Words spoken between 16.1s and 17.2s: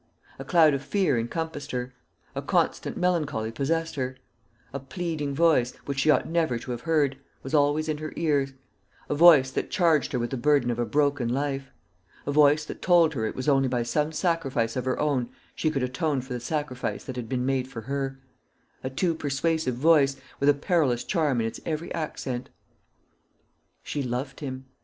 for the sacrifice that